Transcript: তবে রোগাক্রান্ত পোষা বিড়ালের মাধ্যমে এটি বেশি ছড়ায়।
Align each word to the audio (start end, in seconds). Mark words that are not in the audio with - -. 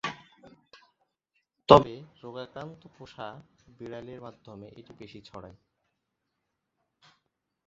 তবে 1.69 1.93
রোগাক্রান্ত 2.23 2.81
পোষা 2.95 3.27
বিড়ালের 3.77 4.19
মাধ্যমে 4.21 4.67
এটি 4.79 4.91
বেশি 4.99 5.19
ছড়ায়। 5.21 5.57